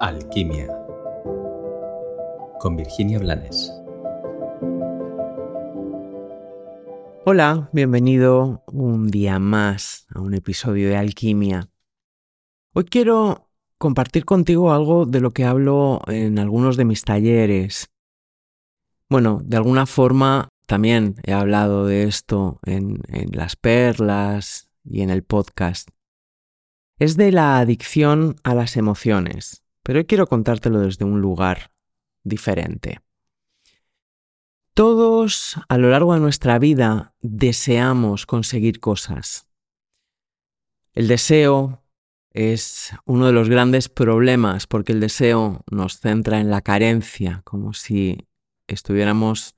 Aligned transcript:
Alquimia 0.00 0.68
con 2.60 2.76
Virginia 2.76 3.18
Blanes. 3.18 3.72
Hola, 7.24 7.68
bienvenido 7.72 8.62
un 8.68 9.08
día 9.08 9.40
más 9.40 10.06
a 10.14 10.20
un 10.20 10.34
episodio 10.34 10.88
de 10.88 10.96
Alquimia. 10.96 11.68
Hoy 12.74 12.84
quiero 12.84 13.50
compartir 13.76 14.24
contigo 14.24 14.72
algo 14.72 15.04
de 15.04 15.18
lo 15.18 15.32
que 15.32 15.44
hablo 15.44 16.00
en 16.06 16.38
algunos 16.38 16.76
de 16.76 16.84
mis 16.84 17.02
talleres. 17.02 17.90
Bueno, 19.08 19.40
de 19.42 19.56
alguna 19.56 19.86
forma 19.86 20.48
también 20.66 21.16
he 21.24 21.32
hablado 21.32 21.86
de 21.86 22.04
esto 22.04 22.60
en, 22.64 23.00
en 23.08 23.30
las 23.32 23.56
perlas 23.56 24.70
y 24.84 25.02
en 25.02 25.10
el 25.10 25.24
podcast. 25.24 25.88
Es 27.00 27.16
de 27.16 27.32
la 27.32 27.58
adicción 27.58 28.36
a 28.44 28.54
las 28.54 28.76
emociones 28.76 29.64
pero 29.88 30.00
hoy 30.00 30.04
quiero 30.04 30.26
contártelo 30.26 30.80
desde 30.80 31.06
un 31.06 31.22
lugar 31.22 31.72
diferente. 32.22 33.00
Todos 34.74 35.56
a 35.66 35.78
lo 35.78 35.88
largo 35.88 36.12
de 36.12 36.20
nuestra 36.20 36.58
vida 36.58 37.14
deseamos 37.22 38.26
conseguir 38.26 38.80
cosas. 38.80 39.48
El 40.92 41.08
deseo 41.08 41.82
es 42.34 42.92
uno 43.06 43.28
de 43.28 43.32
los 43.32 43.48
grandes 43.48 43.88
problemas 43.88 44.66
porque 44.66 44.92
el 44.92 45.00
deseo 45.00 45.64
nos 45.70 46.00
centra 46.00 46.38
en 46.38 46.50
la 46.50 46.60
carencia, 46.60 47.40
como 47.44 47.72
si 47.72 48.28
estuviéramos 48.66 49.56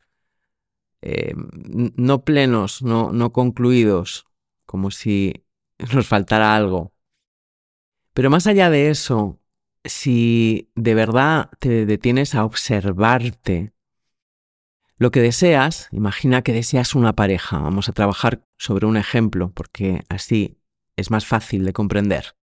eh, 1.02 1.34
no 1.34 2.24
plenos, 2.24 2.82
no, 2.82 3.10
no 3.10 3.32
concluidos, 3.32 4.26
como 4.64 4.92
si 4.92 5.44
nos 5.92 6.06
faltara 6.06 6.54
algo. 6.54 6.92
Pero 8.14 8.30
más 8.30 8.46
allá 8.46 8.70
de 8.70 8.90
eso, 8.90 9.39
si 9.90 10.70
de 10.74 10.94
verdad 10.94 11.50
te 11.58 11.84
detienes 11.84 12.34
a 12.34 12.44
observarte, 12.44 13.72
lo 14.96 15.10
que 15.10 15.20
deseas, 15.20 15.88
imagina 15.92 16.42
que 16.42 16.52
deseas 16.52 16.94
una 16.94 17.14
pareja. 17.14 17.58
Vamos 17.58 17.88
a 17.88 17.92
trabajar 17.92 18.46
sobre 18.58 18.86
un 18.86 18.96
ejemplo 18.96 19.50
porque 19.52 20.04
así 20.08 20.58
es 20.96 21.10
más 21.10 21.26
fácil 21.26 21.64
de 21.64 21.72
comprender. 21.72 22.36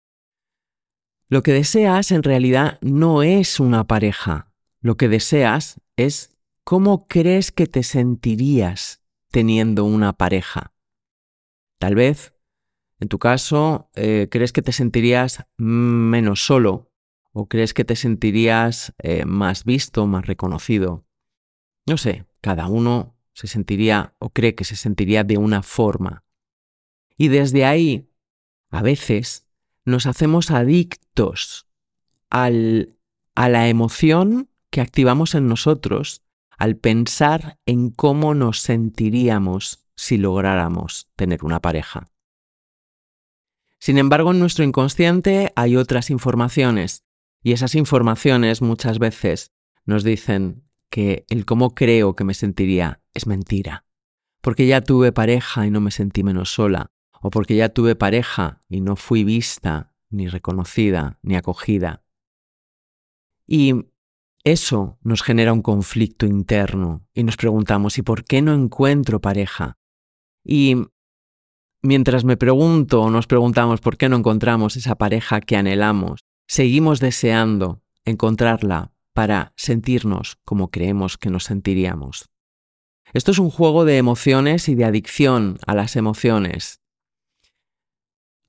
Lo 1.30 1.44
que 1.44 1.54
deseas 1.54 2.12
en 2.12 2.24
realidad 2.24 2.80
no 2.82 3.22
es 3.22 3.60
una 3.60 3.86
pareja. 3.86 4.52
Lo 4.82 4.98
que 4.98 5.08
deseas 5.08 5.80
es 5.98 6.36
cómo 6.64 7.08
crees 7.08 7.52
que 7.52 7.68
te 7.68 7.84
sentirías 7.84 9.04
teniendo 9.30 9.86
una 9.86 10.14
pareja. 10.14 10.74
Tal 11.80 11.96
vez, 11.96 12.34
en 13.00 13.08
tu 13.08 13.20
caso, 13.20 13.92
eh, 13.94 14.30
crees 14.32 14.52
que 14.52 14.62
te 14.64 14.72
sentirías 14.72 15.46
menos 15.58 16.46
solo 16.46 16.92
¿O 17.40 17.48
crees 17.48 17.76
que 17.76 17.86
te 17.86 17.96
sentirías 17.96 18.96
eh, 18.98 19.24
más 19.24 19.64
visto, 19.64 20.08
más 20.08 20.26
reconocido? 20.26 21.06
No 21.86 21.98
sé, 21.98 22.26
cada 22.42 22.66
uno 22.66 23.16
se 23.32 23.46
sentiría 23.46 24.16
o 24.18 24.32
cree 24.32 24.56
que 24.56 24.64
se 24.64 24.76
sentiría 24.76 25.24
de 25.24 25.38
una 25.38 25.62
forma. 25.62 26.24
Y 27.16 27.28
desde 27.28 27.64
ahí, 27.64 28.10
a 28.72 28.82
veces, 28.82 29.46
nos 29.86 30.08
hacemos 30.08 30.50
adictos 30.50 31.68
al, 32.32 32.98
a 33.36 33.50
la 33.50 33.68
emoción 33.68 34.50
que 34.72 34.82
activamos 34.82 35.36
en 35.36 35.48
nosotros 35.48 36.24
al 36.50 36.76
pensar 36.76 37.60
en 37.68 37.92
cómo 37.92 38.34
nos 38.34 38.62
sentiríamos 38.62 39.86
si 39.96 40.18
lográramos 40.18 41.08
tener 41.16 41.46
una 41.46 41.62
pareja. 41.62 42.10
Sin 43.78 44.00
embargo, 44.00 44.32
en 44.32 44.40
nuestro 44.40 44.64
inconsciente 44.64 45.54
hay 45.56 45.76
otras 45.76 46.10
informaciones 46.10 47.04
y 47.48 47.54
esas 47.54 47.76
informaciones 47.76 48.62
muchas 48.62 49.00
veces 49.00 49.54
nos 49.86 50.04
dicen 50.04 50.66
que 50.90 51.26
el 51.30 51.46
cómo 51.46 51.76
creo 51.76 52.14
que 52.14 52.26
me 52.26 52.34
sentiría 52.34 53.02
es 53.14 53.26
mentira. 53.26 53.86
Porque 54.42 54.68
ya 54.68 54.82
tuve 54.82 55.14
pareja 55.14 55.66
y 55.66 55.72
no 55.72 55.80
me 55.80 55.92
sentí 55.92 56.24
menos 56.24 56.52
sola. 56.52 56.92
O 57.22 57.30
porque 57.30 57.56
ya 57.56 57.70
tuve 57.70 57.96
pareja 57.96 58.60
y 58.68 58.82
no 58.82 58.98
fui 58.98 59.24
vista, 59.24 59.94
ni 60.10 60.28
reconocida, 60.28 61.20
ni 61.22 61.38
acogida. 61.38 62.04
Y 63.48 63.76
eso 64.44 65.00
nos 65.02 65.24
genera 65.24 65.54
un 65.54 65.62
conflicto 65.62 66.26
interno 66.26 67.08
y 67.14 67.24
nos 67.24 67.38
preguntamos, 67.38 67.98
¿y 67.98 68.02
por 68.02 68.26
qué 68.26 68.42
no 68.42 68.54
encuentro 68.54 69.22
pareja? 69.22 69.78
Y 70.44 70.76
mientras 71.82 72.26
me 72.26 72.36
pregunto 72.36 73.04
o 73.04 73.10
nos 73.10 73.26
preguntamos 73.26 73.80
por 73.80 73.96
qué 73.96 74.10
no 74.10 74.18
encontramos 74.18 74.76
esa 74.76 74.96
pareja 74.96 75.40
que 75.40 75.56
anhelamos, 75.56 76.27
seguimos 76.48 77.00
deseando 77.00 77.82
encontrarla 78.06 78.92
para 79.14 79.54
sentirnos 79.56 80.38
como 80.46 80.70
creemos 80.70 81.18
que 81.18 81.30
nos 81.30 81.44
sentiríamos. 81.46 82.30
Esto 83.14 83.32
es 83.32 83.40
un 83.40 83.50
juego 83.50 83.86
de 83.86 83.98
emociones 83.98 84.70
y 84.70 84.76
de 84.76 84.86
adicción 84.86 85.58
a 85.66 85.76
las 85.76 85.96
emociones. 85.96 86.82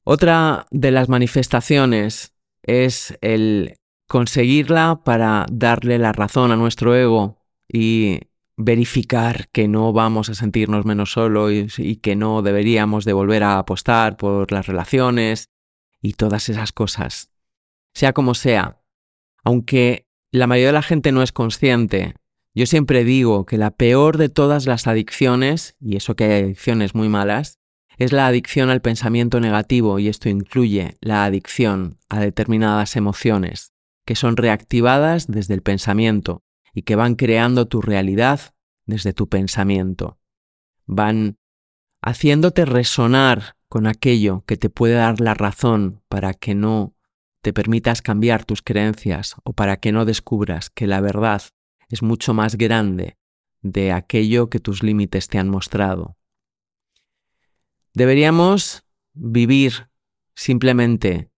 Otra 0.05 0.67
de 0.71 0.91
las 0.91 1.09
manifestaciones 1.09 2.35
es 2.63 3.17
el 3.21 3.77
conseguirla 4.09 5.03
para 5.05 5.47
darle 5.51 5.99
la 5.99 6.13
razón 6.13 6.51
a 6.51 6.57
nuestro 6.57 6.97
ego 6.97 7.39
y 7.69 8.21
verificar 8.57 9.49
que 9.51 9.69
no 9.69 9.93
vamos 9.93 10.31
a 10.31 10.35
sentirnos 10.35 10.85
menos 10.85 11.13
solos 11.13 11.79
y, 11.79 11.97
que 11.97 12.17
no 12.17 12.43
deberíamos 12.43 13.05
de 13.05 13.13
volver 13.13 13.45
a 13.45 13.59
apostar 13.59 14.17
por 14.17 14.51
las 14.51 14.67
relaciones 14.67 15.51
y 16.03 16.15
todas 16.15 16.49
esas 16.49 16.73
cosas. 16.73 17.31
Sea 17.99 18.13
como 18.13 18.35
sea, 18.35 18.81
aunque 19.43 20.07
la 20.31 20.47
mayoría 20.47 20.69
de 20.69 20.75
la 20.75 20.83
gente 20.83 21.11
no 21.11 21.21
es 21.21 21.33
consciente, 21.33 22.15
yo 22.55 22.65
siempre 22.65 23.03
digo 23.03 23.45
que 23.45 23.59
la 23.59 23.73
peor 23.73 24.19
de 24.19 24.29
todas 24.29 24.67
las 24.67 24.87
adicciones, 24.87 25.75
y 25.81 25.97
eso 25.97 26.15
que 26.15 26.23
hay 26.23 26.45
adicciones 26.45 26.95
muy 26.95 27.09
malas, 27.09 27.59
es 27.97 28.13
la 28.13 28.29
adicción 28.29 28.71
al 28.71 28.83
pensamiento 28.83 29.41
negativo 29.41 29.99
y 29.99 30.07
esto 30.07 30.29
incluye 30.29 30.97
la 31.01 31.25
adicción 31.25 31.99
a 32.09 32.21
determinadas 32.21 32.95
emociones, 32.95 33.73
que 34.07 34.15
son 34.15 34.37
reactivadas 34.37 35.27
desde 35.27 35.55
el 35.55 35.63
pensamiento 35.63 36.45
y 36.73 36.83
que 36.83 36.95
van 36.95 37.17
creando 37.17 37.67
tu 37.67 37.83
realidad 37.83 38.55
desde 38.87 39.13
tu 39.13 39.29
pensamiento. 39.29 40.21
Van 40.87 41.37
haciéndote 42.01 42.65
resonar 42.65 43.57
con 43.69 43.89
aquello 43.89 44.45
que 44.47 44.57
te 44.57 44.71
puede 44.71 44.95
dar 44.95 45.21
la 45.21 45.35
razón 45.35 46.01
para 46.09 46.33
que 46.33 46.55
no 46.55 46.95
te 47.43 47.53
permitas 47.53 48.03
cambiar 48.03 48.45
tus 48.45 48.63
creencias 48.63 49.37
o 49.45 49.53
para 49.53 49.79
que 49.79 49.93
no 49.93 50.05
descubras 50.05 50.71
que 50.71 50.87
la 50.87 51.01
verdad 51.01 51.43
es 51.89 52.03
mucho 52.03 52.35
más 52.35 52.57
grande 52.57 53.17
de 53.63 53.93
aquello 53.93 54.51
que 54.51 54.61
tus 54.61 54.83
límites 54.83 55.29
te 55.29 55.39
han 55.39 55.49
mostrado. 55.49 56.17
Deberíamos 57.95 58.85
vivir 59.15 59.89
simplemente 60.35 61.31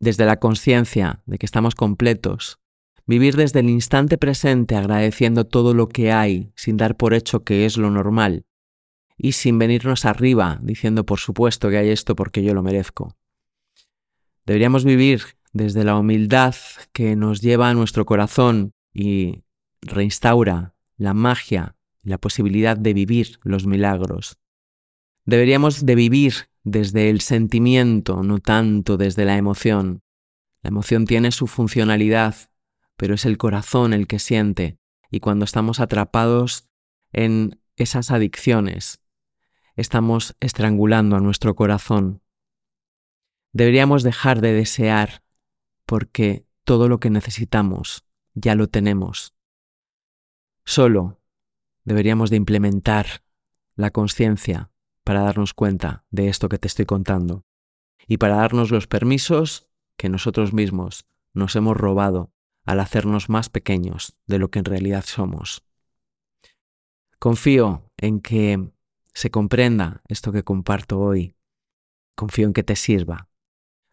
desde 0.00 0.26
la 0.26 0.38
conciencia 0.38 1.22
de 1.26 1.38
que 1.38 1.46
estamos 1.46 1.74
completos, 1.74 2.58
vivir 3.06 3.36
desde 3.36 3.60
el 3.60 3.70
instante 3.70 4.18
presente 4.18 4.76
agradeciendo 4.76 5.46
todo 5.46 5.74
lo 5.74 5.88
que 5.88 6.12
hay 6.12 6.52
sin 6.54 6.76
dar 6.76 6.96
por 6.96 7.14
hecho 7.14 7.42
que 7.42 7.64
es 7.64 7.76
lo 7.76 7.90
normal 7.90 8.44
y 9.16 9.32
sin 9.32 9.58
venirnos 9.58 10.04
arriba 10.04 10.58
diciendo 10.62 11.04
por 11.04 11.18
supuesto 11.18 11.70
que 11.70 11.78
hay 11.78 11.88
esto 11.88 12.14
porque 12.14 12.42
yo 12.42 12.54
lo 12.54 12.62
merezco. 12.62 13.16
Deberíamos 14.48 14.86
vivir 14.86 15.20
desde 15.52 15.84
la 15.84 15.98
humildad 15.98 16.54
que 16.94 17.16
nos 17.16 17.42
lleva 17.42 17.68
a 17.68 17.74
nuestro 17.74 18.06
corazón 18.06 18.72
y 18.94 19.44
reinstaura 19.82 20.74
la 20.96 21.12
magia 21.12 21.76
y 22.02 22.08
la 22.08 22.16
posibilidad 22.16 22.74
de 22.74 22.94
vivir 22.94 23.40
los 23.42 23.66
milagros. 23.66 24.38
Deberíamos 25.26 25.84
de 25.84 25.94
vivir 25.94 26.32
desde 26.64 27.10
el 27.10 27.20
sentimiento, 27.20 28.22
no 28.22 28.38
tanto 28.38 28.96
desde 28.96 29.26
la 29.26 29.36
emoción. 29.36 30.00
La 30.62 30.68
emoción 30.68 31.04
tiene 31.04 31.30
su 31.30 31.46
funcionalidad, 31.46 32.34
pero 32.96 33.16
es 33.16 33.26
el 33.26 33.36
corazón 33.36 33.92
el 33.92 34.06
que 34.06 34.18
siente, 34.18 34.78
y 35.10 35.20
cuando 35.20 35.44
estamos 35.44 35.78
atrapados 35.78 36.70
en 37.12 37.60
esas 37.76 38.10
adicciones, 38.10 39.02
estamos 39.76 40.36
estrangulando 40.40 41.16
a 41.16 41.20
nuestro 41.20 41.54
corazón 41.54 42.22
Deberíamos 43.52 44.02
dejar 44.02 44.40
de 44.40 44.52
desear 44.52 45.22
porque 45.86 46.46
todo 46.64 46.88
lo 46.88 47.00
que 47.00 47.10
necesitamos 47.10 48.04
ya 48.34 48.54
lo 48.54 48.68
tenemos. 48.68 49.34
Solo 50.64 51.20
deberíamos 51.84 52.28
de 52.30 52.36
implementar 52.36 53.24
la 53.74 53.90
conciencia 53.90 54.70
para 55.02 55.22
darnos 55.22 55.54
cuenta 55.54 56.04
de 56.10 56.28
esto 56.28 56.48
que 56.50 56.58
te 56.58 56.68
estoy 56.68 56.84
contando 56.84 57.46
y 58.06 58.18
para 58.18 58.36
darnos 58.36 58.70
los 58.70 58.86
permisos 58.86 59.68
que 59.96 60.10
nosotros 60.10 60.52
mismos 60.52 61.06
nos 61.32 61.56
hemos 61.56 61.76
robado 61.76 62.32
al 62.66 62.80
hacernos 62.80 63.30
más 63.30 63.48
pequeños 63.48 64.14
de 64.26 64.38
lo 64.38 64.50
que 64.50 64.58
en 64.58 64.66
realidad 64.66 65.04
somos. 65.06 65.64
Confío 67.18 67.90
en 67.96 68.20
que 68.20 68.70
se 69.14 69.30
comprenda 69.30 70.02
esto 70.06 70.32
que 70.32 70.44
comparto 70.44 71.00
hoy. 71.00 71.34
Confío 72.14 72.46
en 72.46 72.52
que 72.52 72.62
te 72.62 72.76
sirva 72.76 73.28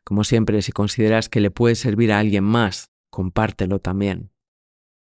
como 0.05 0.23
siempre, 0.23 0.61
si 0.61 0.71
consideras 0.71 1.27
que 1.27 1.41
le 1.41 1.51
puede 1.51 1.75
servir 1.75 2.13
a 2.13 2.19
alguien 2.19 2.43
más, 2.43 2.91
compártelo 3.09 3.79
también. 3.79 4.31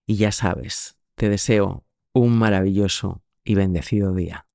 Y 0.06 0.16
ya 0.16 0.30
sabes, 0.30 0.96
te 1.16 1.28
deseo 1.28 1.84
un 2.12 2.38
maravilloso 2.38 3.22
y 3.44 3.56
bendecido 3.56 4.14
día. 4.14 4.46